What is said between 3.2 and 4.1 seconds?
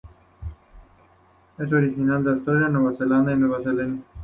y Nueva Caledonia.